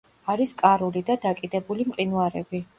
არის 0.35 0.53
კარული 0.61 1.05
და 1.11 1.17
დაკიდებული 1.27 1.89
მყინვარები. 1.93 2.67